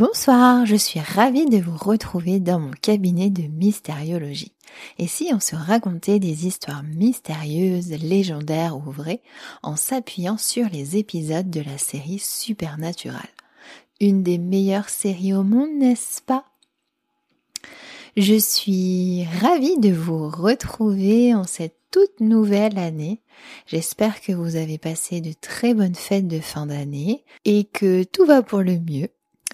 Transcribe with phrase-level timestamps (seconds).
[0.00, 4.54] Bonsoir, je suis ravie de vous retrouver dans mon cabinet de mystériologie.
[4.96, 9.20] Et si on se racontait des histoires mystérieuses, légendaires ou vraies,
[9.62, 13.28] en s'appuyant sur les épisodes de la série Supernatural
[14.00, 16.46] Une des meilleures séries au monde, n'est-ce pas?
[18.16, 23.20] Je suis ravie de vous retrouver en cette toute nouvelle année.
[23.66, 28.24] J'espère que vous avez passé de très bonnes fêtes de fin d'année et que tout
[28.24, 29.10] va pour le mieux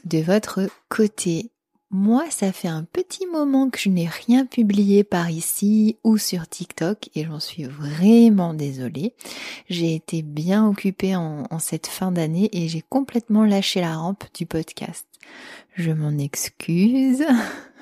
[0.06, 1.50] de votre côté.
[1.90, 6.48] Moi, ça fait un petit moment que je n'ai rien publié par ici ou sur
[6.48, 9.14] TikTok et j'en suis vraiment désolée.
[9.68, 14.46] J'ai été bien occupée en, cette fin d'année et j'ai complètement lâché la rampe du
[14.46, 15.06] podcast.
[15.74, 17.24] Je m'en excuse.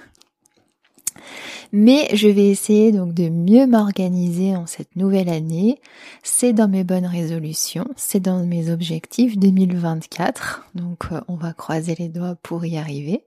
[1.73, 5.81] Mais je vais essayer donc de mieux m'organiser en cette nouvelle année.
[6.23, 10.69] C'est dans mes bonnes résolutions, c'est dans mes objectifs 2024.
[10.75, 13.25] Donc euh, on va croiser les doigts pour y arriver.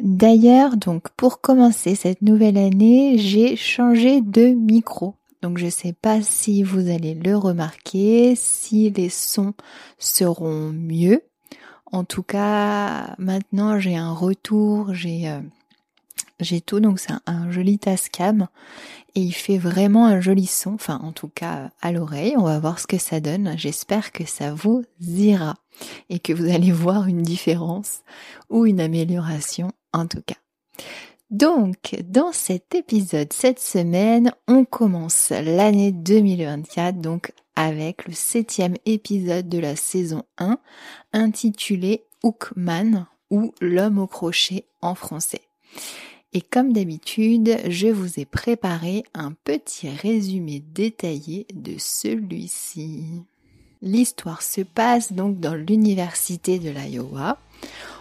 [0.00, 5.14] D'ailleurs, donc pour commencer cette nouvelle année, j'ai changé de micro.
[5.42, 9.54] Donc je ne sais pas si vous allez le remarquer, si les sons
[9.98, 11.22] seront mieux.
[11.90, 15.40] En tout cas, maintenant j'ai un retour, j'ai euh,
[16.40, 18.48] j'ai tout, donc c'est un, joli Tascam
[19.14, 22.34] et il fait vraiment un joli son, enfin en tout cas à l'oreille.
[22.36, 23.54] On va voir ce que ça donne.
[23.56, 25.54] J'espère que ça vous ira
[26.08, 28.02] et que vous allez voir une différence
[28.50, 30.36] ou une amélioration en tout cas.
[31.30, 39.46] Donc, dans cet épisode, cette semaine, on commence l'année 2024, donc avec le septième épisode
[39.46, 40.58] de la saison 1,
[41.12, 45.42] intitulé Hookman ou L'homme au crochet en français.
[46.34, 53.04] Et comme d'habitude, je vous ai préparé un petit résumé détaillé de celui-ci.
[53.80, 57.38] L'histoire se passe donc dans l'université de l'Iowa.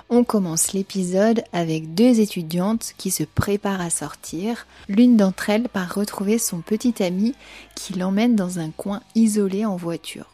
[0.10, 4.68] On commence l'épisode avec deux étudiantes qui se préparent à sortir.
[4.90, 7.34] L'une d'entre elles part retrouver son petit ami
[7.76, 10.34] qui l'emmène dans un coin isolé en voiture.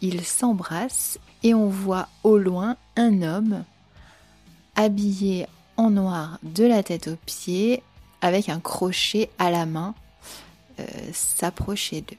[0.00, 3.64] Ils s'embrassent et on voit au loin un homme
[4.74, 7.82] habillé en noir de la tête aux pieds
[8.20, 9.94] avec un crochet à la main
[10.80, 12.16] euh, s'approcher d'eux.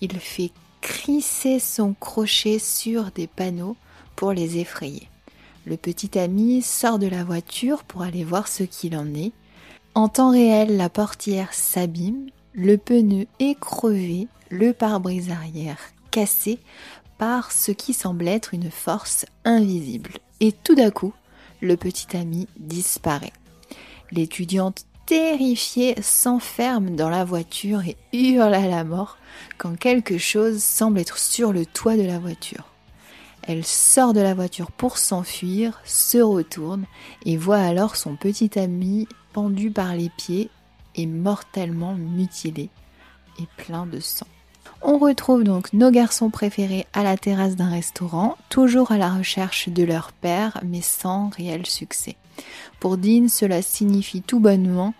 [0.00, 0.50] Il fait
[0.80, 3.76] crisser son crochet sur des panneaux
[4.16, 5.08] pour les effrayer.
[5.64, 9.32] Le petit ami sort de la voiture pour aller voir ce qu'il en est.
[9.94, 15.78] En temps réel, la portière s'abîme, le pneu est crevé, le pare-brise arrière
[16.10, 16.58] cassé
[17.18, 20.12] par ce qui semble être une force invisible.
[20.40, 21.14] Et tout d'un coup,
[21.62, 23.32] le petit ami disparaît.
[24.10, 29.16] L'étudiante terrifiée s'enferme dans la voiture et hurle à la mort
[29.56, 32.68] quand quelque chose semble être sur le toit de la voiture.
[33.42, 36.84] Elle sort de la voiture pour s'enfuir, se retourne
[37.24, 40.50] et voit alors son petit ami pendu par les pieds
[40.94, 42.68] et mortellement mutilé
[43.40, 44.26] et plein de sang.
[44.82, 49.68] On retrouve donc nos garçons préférés à la terrasse d'un restaurant, toujours à la recherche
[49.68, 52.16] de leur père, mais sans réel succès.
[52.80, 54.94] Pour Dean, cela signifie tout bonnement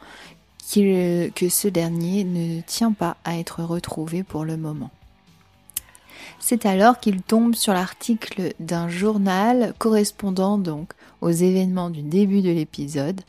[0.74, 4.90] que ce dernier ne tient pas à être retrouvé pour le moment.
[6.38, 12.50] C'est alors qu'il tombe sur l'article d'un journal correspondant donc aux événements du début de
[12.50, 13.20] l'épisode,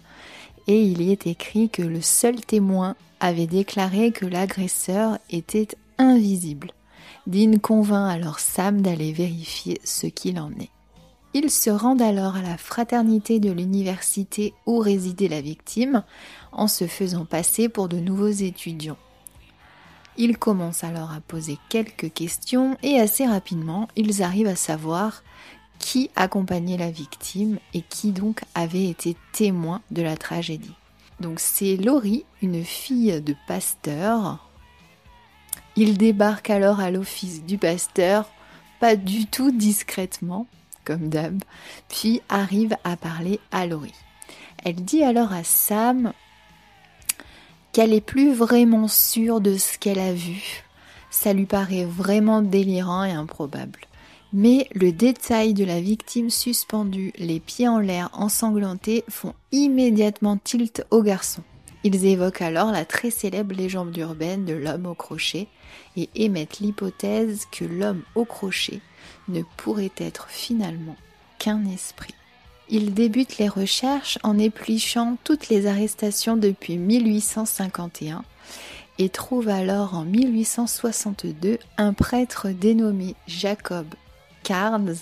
[0.68, 5.68] et il y est écrit que le seul témoin avait déclaré que l'agresseur était
[6.10, 6.72] invisible.
[7.26, 10.70] Dean convainc alors Sam d'aller vérifier ce qu'il en est.
[11.34, 16.04] Ils se rendent alors à la fraternité de l'université où résidait la victime
[16.52, 18.98] en se faisant passer pour de nouveaux étudiants.
[20.16, 25.24] Ils commencent alors à poser quelques questions et assez rapidement ils arrivent à savoir
[25.80, 30.76] qui accompagnait la victime et qui donc avait été témoin de la tragédie.
[31.20, 34.48] Donc c'est Laurie, une fille de pasteur,
[35.76, 38.30] il débarque alors à l'office du pasteur,
[38.80, 40.48] pas du tout discrètement,
[40.86, 41.42] comme d'hab,
[41.90, 43.94] puis arrive à parler à Laurie.
[44.64, 46.14] Elle dit alors à Sam
[47.72, 50.64] qu'elle est plus vraiment sûre de ce qu'elle a vu.
[51.10, 53.80] Ça lui paraît vraiment délirant et improbable.
[54.32, 60.86] Mais le détail de la victime suspendue, les pieds en l'air ensanglantés, font immédiatement tilt
[60.90, 61.44] au garçon.
[61.84, 65.48] Ils évoquent alors la très célèbre légende urbaine de l'homme au crochet
[65.98, 68.80] et émettent l'hypothèse que l'homme au crochet
[69.28, 70.96] ne pourrait être finalement
[71.40, 72.14] qu'un esprit.
[72.70, 78.24] Ils débutent les recherches en épluchant toutes les arrestations depuis 1851
[79.00, 83.88] et trouvent alors en 1862 un prêtre dénommé Jacob
[84.44, 84.96] Carnes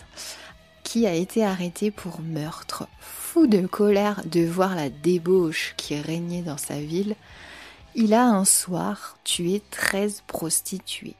[0.91, 2.85] qui a été arrêté pour meurtre.
[2.99, 7.15] Fou de colère de voir la débauche qui régnait dans sa ville,
[7.95, 11.15] il a un soir tué 13 prostituées.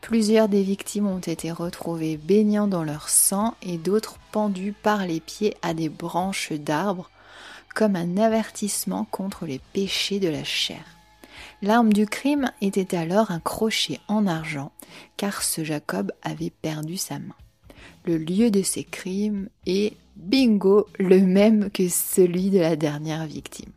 [0.00, 5.18] Plusieurs des victimes ont été retrouvées baignant dans leur sang et d'autres pendues par les
[5.18, 7.10] pieds à des branches d'arbres
[7.74, 10.84] comme un avertissement contre les péchés de la chair.
[11.62, 14.70] L'arme du crime était alors un crochet en argent,
[15.16, 17.34] car ce Jacob avait perdu sa main.
[18.04, 23.72] Le lieu de ces crimes est, bingo, le même que celui de la dernière victime.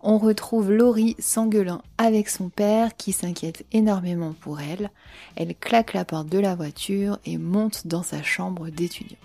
[0.00, 4.90] On retrouve Laurie s'engueulant avec son père qui s'inquiète énormément pour elle.
[5.34, 9.18] Elle claque la porte de la voiture et monte dans sa chambre d'étudiante.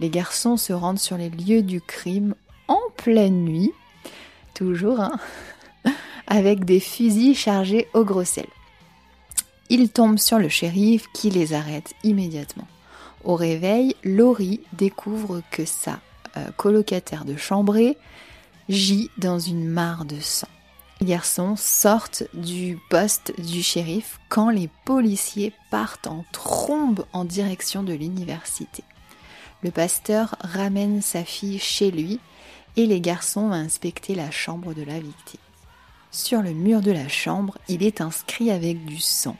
[0.00, 2.34] Les garçons se rendent sur les lieux du crime
[2.68, 3.72] en pleine nuit,
[4.54, 5.18] toujours, hein,
[6.26, 8.46] avec des fusils chargés au gros sel.
[9.70, 12.66] Ils tombent sur le shérif qui les arrête immédiatement.
[13.26, 15.98] Au réveil, Laurie découvre que sa
[16.36, 17.98] euh, colocataire de chambrée
[18.68, 20.46] gît dans une mare de sang.
[21.00, 27.82] Les garçons sortent du poste du shérif quand les policiers partent en trombe en direction
[27.82, 28.84] de l'université.
[29.64, 32.20] Le pasteur ramène sa fille chez lui
[32.76, 35.40] et les garçons vont inspecter la chambre de la victime.
[36.12, 39.36] Sur le mur de la chambre, il est inscrit avec du sang.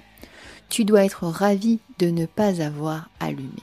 [0.70, 3.62] Tu dois être ravi de ne pas avoir allumé.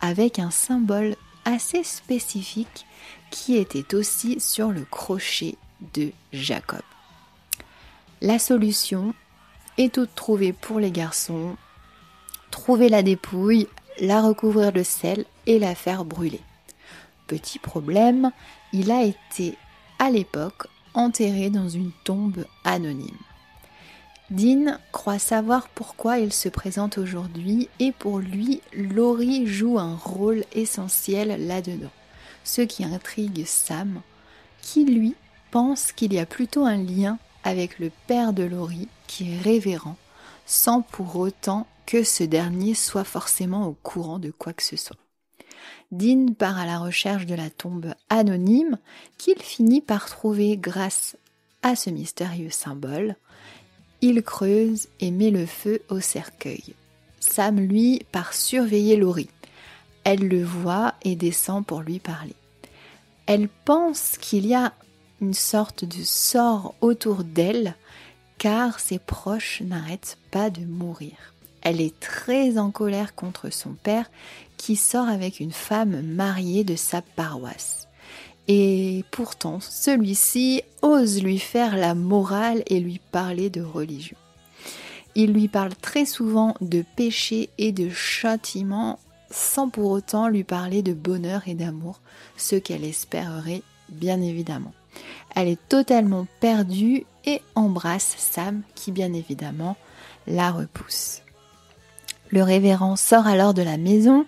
[0.00, 2.86] Avec un symbole assez spécifique
[3.30, 5.56] qui était aussi sur le crochet
[5.94, 6.82] de Jacob.
[8.20, 9.14] La solution
[9.78, 11.56] est toute trouvée pour les garçons.
[12.50, 13.68] Trouver la dépouille,
[14.00, 16.40] la recouvrir de sel et la faire brûler.
[17.26, 18.30] Petit problème,
[18.72, 19.56] il a été
[19.98, 23.18] à l'époque enterré dans une tombe anonyme.
[24.30, 30.44] Dean croit savoir pourquoi il se présente aujourd'hui et pour lui, Laurie joue un rôle
[30.52, 31.92] essentiel là-dedans,
[32.42, 34.00] ce qui intrigue Sam,
[34.60, 35.14] qui lui
[35.52, 39.96] pense qu'il y a plutôt un lien avec le père de Laurie qui est révérend,
[40.44, 44.96] sans pour autant que ce dernier soit forcément au courant de quoi que ce soit.
[45.92, 48.78] Dean part à la recherche de la tombe anonyme
[49.18, 51.16] qu'il finit par trouver grâce
[51.62, 53.16] à ce mystérieux symbole.
[54.02, 56.74] Il creuse et met le feu au cercueil.
[57.20, 59.30] Sam, lui, part surveiller Laurie.
[60.04, 62.36] Elle le voit et descend pour lui parler.
[63.26, 64.72] Elle pense qu'il y a
[65.20, 67.74] une sorte de sort autour d'elle
[68.38, 71.34] car ses proches n'arrêtent pas de mourir.
[71.62, 74.08] Elle est très en colère contre son père
[74.56, 77.88] qui sort avec une femme mariée de sa paroisse.
[78.48, 84.16] Et pourtant, celui-ci ose lui faire la morale et lui parler de religion.
[85.14, 88.98] Il lui parle très souvent de péché et de châtiment
[89.30, 92.00] sans pour autant lui parler de bonheur et d'amour,
[92.36, 94.72] ce qu'elle espérerait bien évidemment.
[95.34, 99.76] Elle est totalement perdue et embrasse Sam qui bien évidemment
[100.26, 101.22] la repousse.
[102.30, 104.26] Le révérend sort alors de la maison,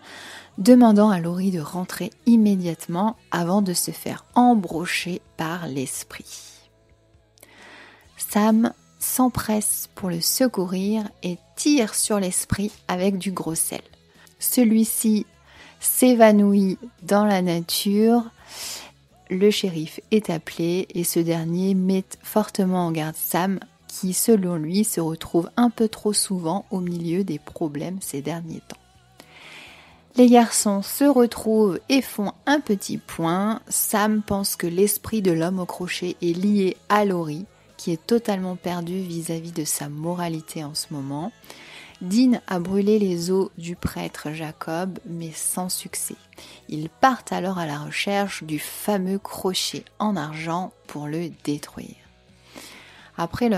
[0.59, 6.59] demandant à Laurie de rentrer immédiatement avant de se faire embrocher par l'esprit.
[8.17, 13.81] Sam s'empresse pour le secourir et tire sur l'esprit avec du gros sel.
[14.41, 15.25] Celui-ci
[15.81, 18.25] s'évanouit dans la nature.
[19.31, 24.85] Le shérif est appelé et ce dernier met fortement en garde Sam qui, selon lui,
[24.85, 28.88] se retrouve un peu trop souvent au milieu des problèmes ces derniers temps.
[30.19, 33.61] Les garçons se retrouvent et font un petit point.
[33.69, 37.47] Sam pense que l'esprit de l'homme au crochet est lié à Laurie,
[37.77, 41.31] qui est totalement perdu vis-à-vis de sa moralité en ce moment.
[42.01, 46.17] Dean a brûlé les os du prêtre Jacob, mais sans succès.
[46.69, 52.08] Ils partent alors à la recherche du fameux crochet en argent pour le détruire.
[53.19, 53.51] Après,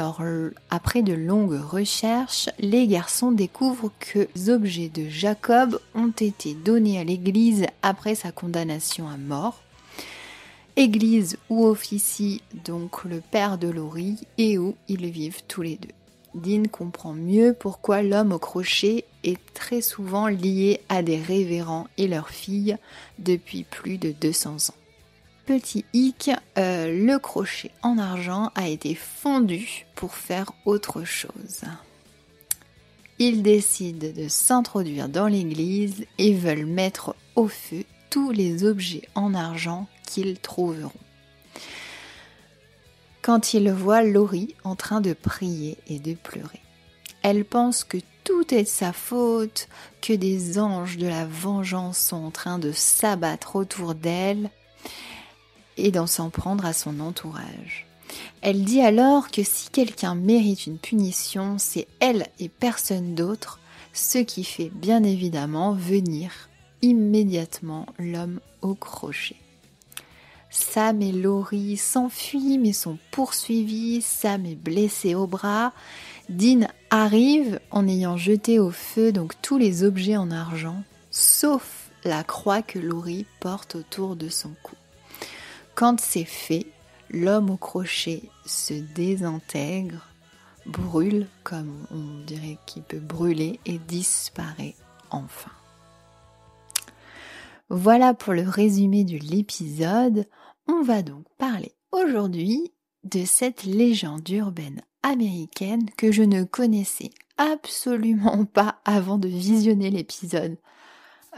[1.02, 7.05] de longues recherches, les garçons découvrent que les objets de Jacob ont été donnés à
[7.05, 9.61] l'église après sa condamnation à mort.
[10.76, 15.88] Église où officie donc le père de Laurie et où ils vivent tous les deux.
[16.35, 22.09] Dean comprend mieux pourquoi l'homme au crochet est très souvent lié à des révérends et
[22.09, 22.79] leurs filles
[23.19, 24.79] depuis plus de 200 ans
[25.50, 31.62] petit hic, euh, le crochet en argent a été fondu pour faire autre chose.
[33.19, 39.35] Ils décident de s'introduire dans l'église et veulent mettre au feu tous les objets en
[39.35, 40.92] argent qu'ils trouveront.
[43.21, 46.62] Quand ils voient Laurie en train de prier et de pleurer,
[47.23, 49.66] elle pense que tout est sa faute,
[50.00, 54.49] que des anges de la vengeance sont en train de s'abattre autour d'elle
[55.87, 57.87] et d'en s'en prendre à son entourage.
[58.42, 63.60] Elle dit alors que si quelqu'un mérite une punition, c'est elle et personne d'autre,
[63.92, 66.32] ce qui fait bien évidemment venir
[66.82, 69.37] immédiatement l'homme au crochet.
[70.50, 75.72] Sam et Laurie s'enfuient mais sont poursuivis, Sam est blessé au bras,
[76.28, 82.25] Dean arrive en ayant jeté au feu donc tous les objets en argent, sauf la
[82.25, 84.75] croix que Laurie porte autour de son cou.
[85.80, 86.66] Quand c'est fait,
[87.08, 90.06] l'homme au crochet se désintègre,
[90.66, 94.75] brûle comme on dirait qu'il peut brûler et disparaît
[95.10, 95.52] enfin.
[97.70, 100.28] Voilà pour le résumé de l'épisode.
[100.68, 107.08] On va donc parler aujourd'hui de cette légende urbaine américaine que je ne connaissais
[107.38, 110.58] absolument pas avant de visionner l'épisode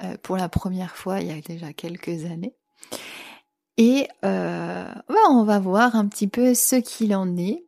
[0.02, 2.56] euh, pour la première fois il y a déjà quelques années.
[3.76, 4.92] Et euh,
[5.32, 7.64] on va voir un petit peu ce qu'il en est.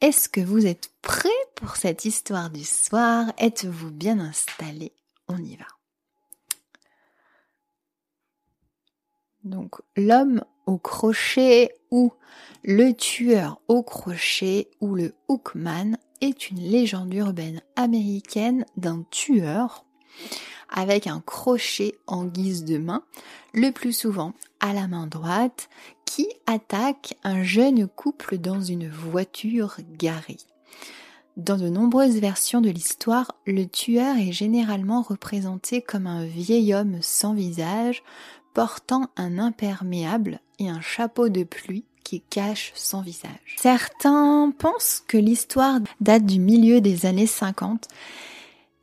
[0.00, 3.32] Est-ce que vous êtes prêts pour cette histoire du soir?
[3.38, 4.94] Êtes-vous bien installés?
[5.28, 5.66] On y va.
[9.44, 12.12] Donc l'homme au crochet ou
[12.64, 19.84] le tueur au crochet ou le hookman est une légende urbaine américaine d'un tueur
[20.72, 23.02] avec un crochet en guise de main,
[23.54, 25.68] le plus souvent à la main droite,
[26.04, 30.38] qui attaque un jeune couple dans une voiture garée.
[31.36, 36.98] Dans de nombreuses versions de l'histoire, le tueur est généralement représenté comme un vieil homme
[37.00, 38.02] sans visage,
[38.52, 43.56] portant un imperméable et un chapeau de pluie qui cache son visage.
[43.56, 47.88] Certains pensent que l'histoire date du milieu des années 50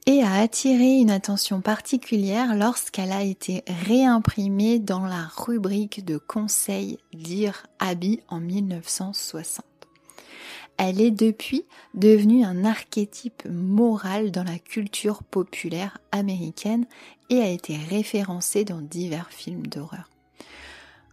[0.10, 6.98] et a attiré une attention particulière lorsqu'elle a été réimprimée dans la rubrique de conseils
[7.14, 9.64] d'Ir Abi en 1960.
[10.78, 11.64] Elle est depuis
[11.94, 16.88] devenue un archétype moral dans la culture populaire américaine
[17.30, 20.10] et a été référencée dans divers films d'horreur.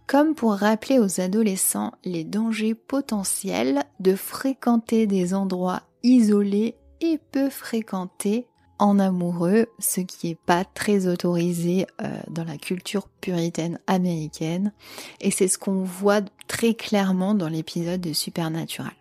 [0.06, 7.50] Comme pour rappeler aux adolescents les dangers potentiels de fréquenter des endroits isolés et peu
[7.50, 8.46] fréquentés
[8.78, 14.72] en amoureux, ce qui n'est pas très autorisé euh, dans la culture puritaine américaine.
[15.20, 18.92] Et c'est ce qu'on voit très clairement dans l'épisode de Supernatural.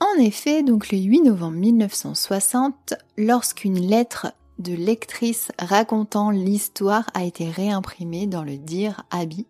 [0.00, 7.48] En effet, donc le 8 novembre 1960, lorsqu'une lettre de lectrice racontant l'histoire a été
[7.48, 9.46] réimprimée dans le Dire Abby,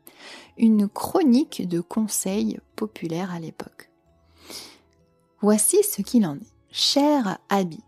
[0.59, 3.91] une chronique de conseils populaire à l'époque.
[5.41, 6.53] Voici ce qu'il en est.
[6.71, 7.81] Cher Abby,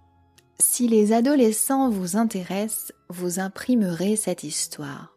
[0.59, 5.17] si les adolescents vous intéressent, vous imprimerez cette histoire.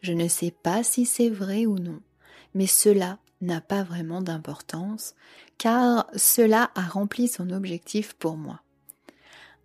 [0.00, 2.00] Je ne sais pas si c'est vrai ou non,
[2.54, 5.14] mais cela n'a pas vraiment d'importance,
[5.58, 8.60] car cela a rempli son objectif pour moi.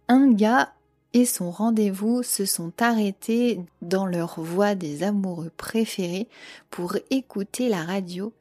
[0.07, 0.73] Un gars
[1.13, 6.27] et son rendez-vous se sont arrêtés dans leur voie des amoureux préférés
[6.69, 8.33] pour écouter la radio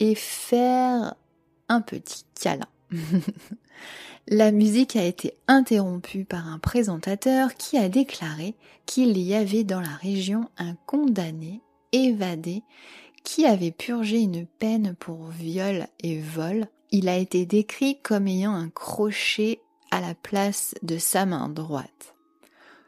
[0.00, 1.14] et faire
[1.68, 2.68] un petit câlin.
[4.28, 8.54] la musique a été interrompue par un présentateur qui a déclaré
[8.84, 11.60] qu'il y avait dans la région un condamné
[11.92, 12.62] évadé
[13.22, 16.66] qui avait purgé une peine pour viol et vol.
[16.90, 22.14] Il a été décrit comme ayant un crochet à la place de sa main droite.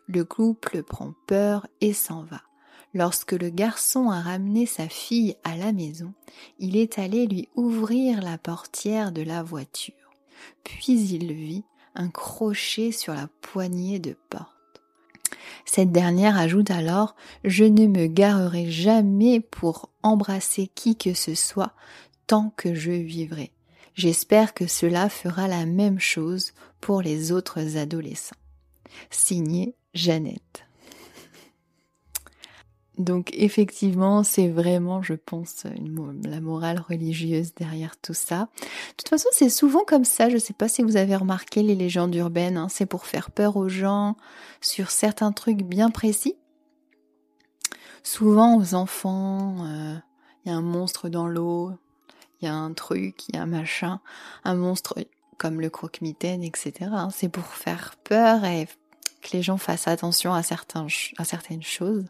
[0.09, 2.42] Le couple prend peur et s'en va.
[2.95, 6.14] Lorsque le garçon a ramené sa fille à la maison,
[6.59, 9.98] il est allé lui ouvrir la portière de la voiture.
[10.64, 11.64] Puis il vit
[11.95, 14.54] un crochet sur la poignée de porte.
[15.64, 17.14] Cette dernière ajoute alors
[17.45, 21.73] Je ne me garerai jamais pour embrasser qui que ce soit
[22.26, 23.52] tant que je vivrai.
[23.95, 28.37] J'espère que cela fera la même chose pour les autres adolescents.
[29.11, 30.67] Signé Jeannette.
[32.99, 35.64] Donc effectivement, c'est vraiment, je pense,
[36.25, 38.49] la morale religieuse derrière tout ça.
[38.61, 40.28] De toute façon, c'est souvent comme ça.
[40.28, 42.57] Je ne sais pas si vous avez remarqué les légendes urbaines.
[42.57, 42.69] Hein.
[42.69, 44.17] c'est pour faire peur aux gens
[44.61, 46.35] sur certains trucs bien précis.
[48.02, 49.95] Souvent aux enfants, euh,
[50.45, 51.73] il y a un monstre dans l'eau,
[52.40, 54.00] il y a un truc, il y a un machin,
[54.45, 54.99] un monstre
[55.37, 56.73] comme le croque-mitaine, etc.
[56.93, 57.11] Hein.
[57.12, 58.67] c'est pour faire peur et
[59.23, 60.87] que les gens fassent attention à, certains,
[61.19, 62.07] à certaines choses.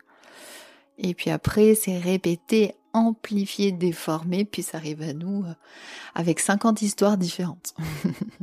[0.99, 5.55] Et puis après, c'est répété, amplifié, déformé, puis ça arrive à nous euh,
[6.15, 7.75] avec 50 histoires différentes.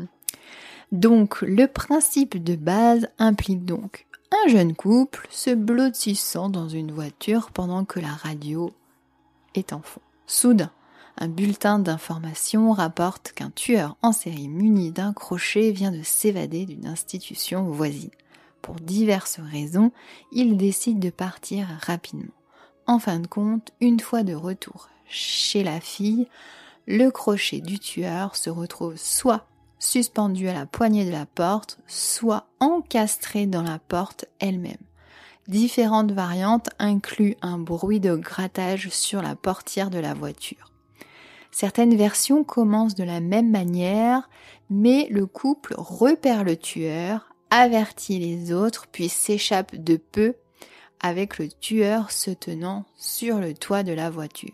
[0.92, 7.52] donc, le principe de base implique donc un jeune couple se blottissant dans une voiture
[7.52, 8.74] pendant que la radio
[9.54, 10.02] est en fond.
[10.28, 10.72] Soudain,
[11.18, 16.88] un bulletin d'information rapporte qu'un tueur en série muni d'un crochet vient de s'évader d'une
[16.88, 18.10] institution voisine.
[18.62, 19.92] Pour diverses raisons,
[20.32, 22.34] il décide de partir rapidement.
[22.88, 26.28] En fin de compte, une fois de retour chez la fille,
[26.88, 29.48] le crochet du tueur se retrouve soit
[29.80, 34.78] suspendu à la poignée de la porte, soit encastré dans la porte elle-même.
[35.48, 40.72] Différentes variantes incluent un bruit de grattage sur la portière de la voiture.
[41.52, 44.30] Certaines versions commencent de la même manière,
[44.70, 50.34] mais le couple repère le tueur, avertit les autres, puis s'échappe de peu
[51.00, 54.54] avec le tueur se tenant sur le toit de la voiture.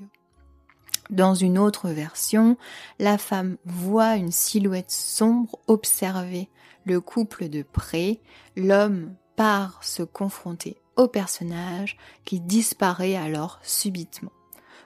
[1.10, 2.58] Dans une autre version,
[2.98, 6.48] la femme voit une silhouette sombre observer
[6.86, 8.20] le couple de près,
[8.56, 14.32] l'homme part se confronter au personnage qui disparaît alors subitement.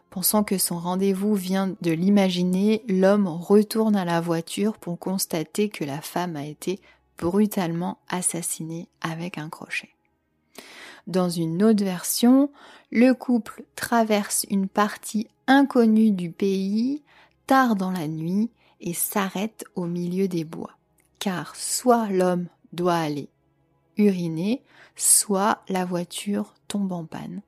[0.09, 5.83] Pensant que son rendez-vous vient de l'imaginer, l'homme retourne à la voiture pour constater que
[5.83, 6.79] la femme a été
[7.17, 9.94] brutalement assassinée avec un crochet.
[11.07, 12.49] Dans une autre version,
[12.91, 17.03] le couple traverse une partie inconnue du pays
[17.47, 18.49] tard dans la nuit
[18.81, 20.71] et s'arrête au milieu des bois.
[21.19, 23.29] Car soit l'homme doit aller
[23.97, 24.61] uriner,
[24.95, 27.41] soit la voiture tombe en panne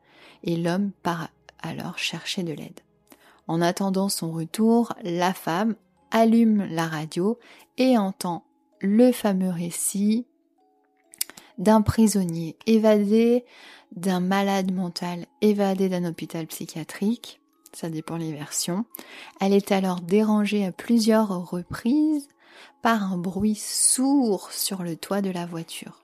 [0.44, 1.30] et l'homme part
[1.62, 2.80] alors chercher de l'aide.
[3.48, 5.76] En attendant son retour, la femme
[6.12, 7.40] allume la radio
[7.78, 8.44] et entend
[8.80, 10.26] le fameux récit
[11.58, 13.46] d'un prisonnier évadé,
[13.96, 17.40] d'un malade mental évadé d'un hôpital psychiatrique,
[17.74, 18.86] ça dépend les versions.
[19.40, 22.28] Elle est alors dérangée à plusieurs reprises
[22.82, 26.04] par un bruit sourd sur le toit de la voiture.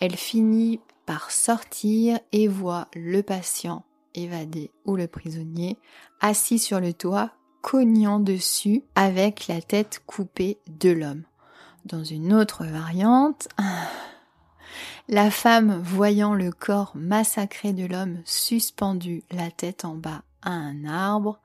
[0.00, 5.78] Elle finit par sortir et voit le patient évadé ou le prisonnier
[6.20, 11.24] assis sur le toit cognant dessus avec la tête coupée de l'homme.
[11.84, 13.48] Dans une autre variante,
[15.10, 20.84] la femme, voyant le corps massacré de l'homme suspendu la tête en bas à un
[20.84, 21.40] arbre,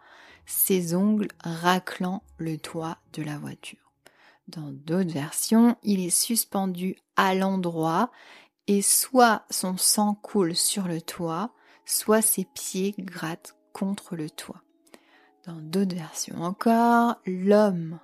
[0.46, 3.92] ses ongles raclant le toit de la voiture.
[4.48, 8.12] Dans d'autres versions, il est suspendu à l'endroit
[8.68, 11.50] et soit son sang coule sur le toit,
[11.86, 14.62] soit ses pieds grattent contre le toit.
[15.48, 18.00] Dans d'autres versions encore, l'homme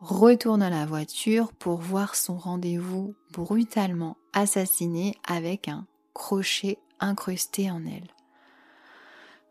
[0.00, 7.84] retourne à la voiture pour voir son rendez-vous brutalement assassiné avec un crochet incrusté en
[7.86, 8.08] elle.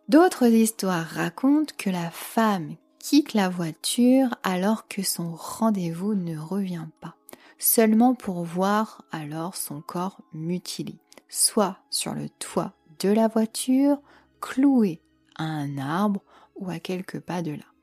[0.07, 6.87] D'autres histoires racontent que la femme quitte la voiture alors que son rendez-vous ne revient
[7.01, 7.15] pas,
[7.57, 10.95] seulement pour voir alors son corps mutilé,
[11.27, 13.97] soit sur le toit de la voiture,
[14.41, 15.01] cloué
[15.37, 16.21] à un arbre
[16.55, 17.74] ou à quelques pas de là.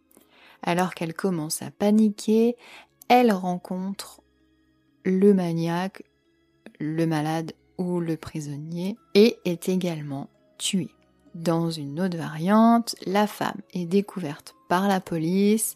[0.63, 2.57] Alors qu'elle commence à paniquer,
[3.09, 4.21] elle rencontre
[5.05, 6.03] le maniaque,
[6.79, 10.95] le malade ou le prisonnier et est également tuée.
[11.35, 15.75] Dans une autre variante, la femme est découverte par la police.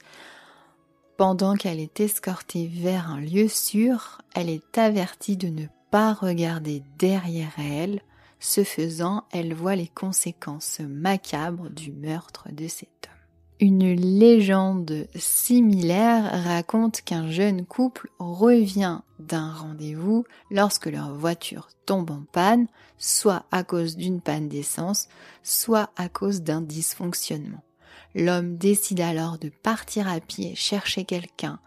[1.16, 6.82] Pendant qu'elle est escortée vers un lieu sûr, elle est avertie de ne pas regarder
[6.98, 8.02] derrière elle.
[8.38, 13.15] Ce faisant, elle voit les conséquences macabres du meurtre de cet homme.
[13.58, 22.22] Une légende similaire raconte qu'un jeune couple revient d'un rendez-vous lorsque leur voiture tombe en
[22.32, 22.66] panne,
[22.98, 25.08] soit à cause d'une panne d'essence,
[25.42, 27.62] soit à cause d'un dysfonctionnement.
[28.14, 31.58] L'homme décide alors de partir à pied chercher quelqu'un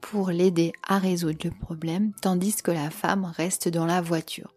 [0.00, 4.54] pour l'aider à résoudre le problème, tandis que la femme reste dans la voiture.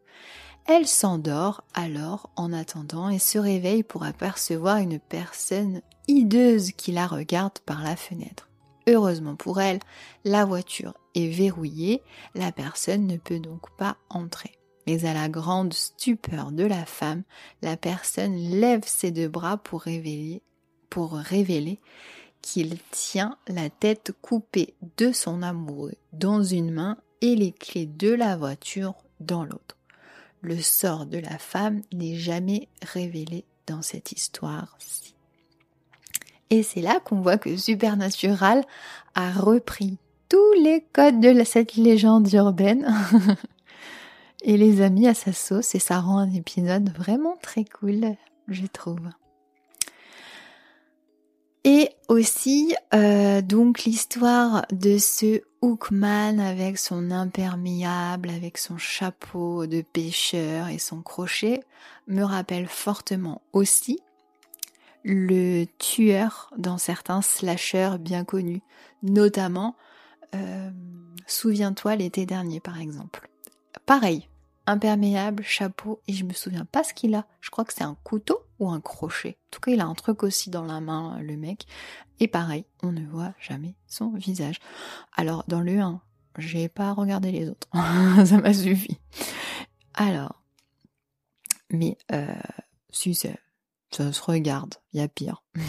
[0.73, 7.07] Elle s'endort alors en attendant et se réveille pour apercevoir une personne hideuse qui la
[7.07, 8.47] regarde par la fenêtre.
[8.87, 9.79] Heureusement pour elle,
[10.23, 12.01] la voiture est verrouillée,
[12.35, 14.51] la personne ne peut donc pas entrer.
[14.87, 17.23] Mais à la grande stupeur de la femme,
[17.61, 20.41] la personne lève ses deux bras pour révéler,
[22.41, 28.13] qu'il tient la tête coupée de son amoureux dans une main et les clés de
[28.13, 29.75] la voiture dans l'autre
[30.41, 35.13] le sort de la femme n'est jamais révélé dans cette histoire-ci.
[36.49, 38.63] Et c'est là qu'on voit que Supernatural
[39.15, 42.93] a repris tous les codes de cette légende urbaine
[44.43, 48.15] et les a mis à sa sauce et ça rend un épisode vraiment très cool,
[48.47, 49.09] je trouve.
[51.63, 59.81] Et aussi, euh, donc l'histoire de ce Hookman avec son imperméable, avec son chapeau de
[59.81, 61.59] pêcheur et son crochet
[62.07, 63.99] me rappelle fortement aussi
[65.03, 68.61] le tueur dans certains slashers bien connus,
[69.03, 69.75] notamment
[70.33, 70.71] euh,
[71.31, 73.29] Souviens-toi l'été dernier par exemple.
[73.85, 74.27] Pareil,
[74.67, 77.25] imperméable, chapeau, et je me souviens pas ce qu'il a.
[77.39, 79.37] Je crois que c'est un couteau un crochet.
[79.47, 81.65] En tout cas, il a un truc aussi dans la main, le mec.
[82.19, 84.59] Et pareil, on ne voit jamais son visage.
[85.15, 86.01] Alors, dans le 1,
[86.37, 87.67] j'ai pas regardé les autres.
[88.25, 88.97] Ça m'a suffi.
[89.93, 90.41] Alors,
[91.71, 92.33] mais euh,
[92.91, 93.29] si ça
[93.91, 95.43] se regarde, il y a pire.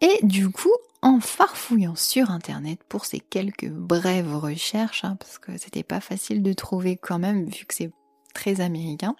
[0.00, 5.56] Et du coup, en farfouillant sur internet pour ces quelques brèves recherches, hein, parce que
[5.58, 7.92] c'était pas facile de trouver quand même vu que c'est
[8.34, 9.14] très américain,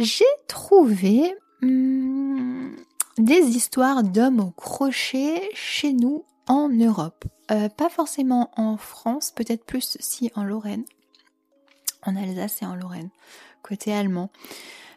[0.00, 2.74] j'ai trouvé hum,
[3.18, 7.24] des histoires d'hommes au crochet chez nous en Europe.
[7.50, 10.84] Euh, pas forcément en France, peut-être plus si en Lorraine.
[12.02, 13.10] En Alsace et en Lorraine,
[13.62, 14.30] côté allemand.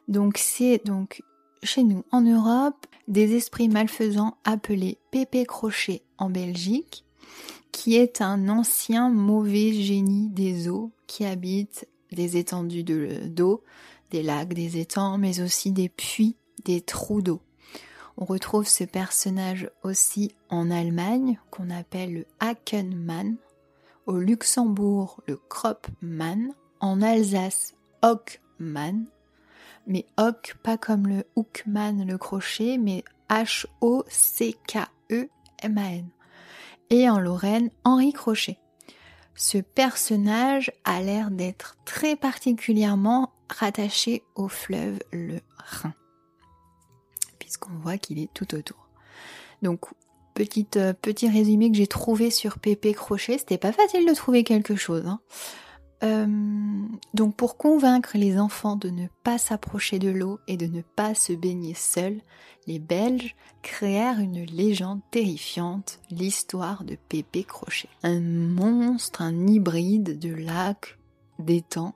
[0.08, 1.22] Donc c'est donc
[1.64, 7.04] chez nous en Europe des esprits malfaisants appelés Pépé Crochet en Belgique,
[7.74, 13.64] qui est un ancien mauvais génie des eaux qui habite des étendues d'eau,
[14.14, 17.42] des lacs, des étangs, mais aussi des puits, des trous d'eau.
[18.16, 23.38] On retrouve ce personnage aussi en Allemagne, qu'on appelle le Hackenmann,
[24.06, 27.74] au Luxembourg le Kropman, en Alsace
[28.04, 29.08] Hockmann,
[29.88, 34.10] mais Hock pas comme le Hookman le crochet, mais H-O-C-K-E-M-A-N.
[36.92, 38.60] Et en Lorraine, Henri Crochet.
[39.34, 45.94] Ce personnage a l'air d'être très particulièrement rattaché au fleuve le Rhin
[47.58, 48.88] qu'on voit qu'il est tout autour.
[49.62, 49.86] Donc,
[50.34, 54.44] petite, euh, petit résumé que j'ai trouvé sur Pépé Crochet, c'était pas facile de trouver
[54.44, 55.06] quelque chose.
[55.06, 55.20] Hein.
[56.04, 56.28] Euh,
[57.14, 61.16] donc pour convaincre les enfants de ne pas s'approcher de l'eau et de ne pas
[61.16, 62.20] se baigner seuls,
[62.68, 67.88] les Belges créèrent une légende terrifiante, l'histoire de Pépé Crochet.
[68.04, 70.98] Un monstre, un hybride de lac,
[71.44, 71.94] d'étang,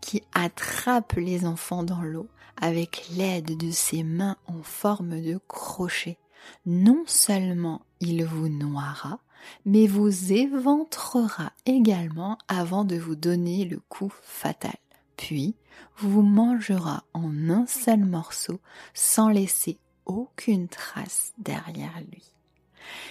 [0.00, 2.28] qui attrape les enfants dans l'eau
[2.60, 6.18] avec l'aide de ses mains en forme de crochet.
[6.66, 9.20] Non seulement il vous noiera,
[9.64, 14.76] mais vous éventrera également avant de vous donner le coup fatal.
[15.16, 15.54] Puis
[15.96, 18.60] vous mangera en un seul morceau
[18.94, 22.24] sans laisser aucune trace derrière lui.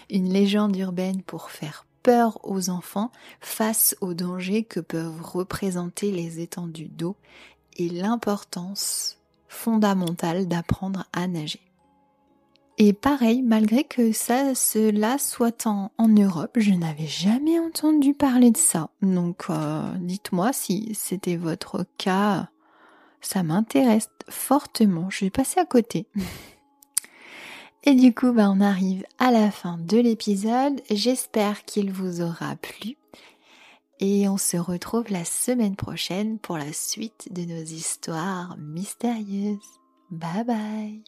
[0.09, 6.39] Une légende urbaine pour faire peur aux enfants face aux dangers que peuvent représenter les
[6.39, 7.15] étendues d'eau
[7.77, 11.61] et l'importance fondamentale d'apprendre à nager.
[12.81, 18.57] Et pareil, malgré que ça, cela soit en, Europe, je n'avais jamais entendu parler de
[18.57, 18.89] ça.
[19.01, 22.49] Donc, euh, dites-moi si c'était votre cas.
[23.19, 25.09] Ça m'intéresse fortement.
[25.09, 26.07] Je vais passer à côté.
[27.83, 30.81] Et du coup, bah, on arrive à la fin de l'épisode.
[30.89, 32.97] J'espère qu'il vous aura plu.
[33.99, 39.57] Et on se retrouve la semaine prochaine pour la suite de nos histoires mystérieuses.
[40.09, 41.03] Bye bye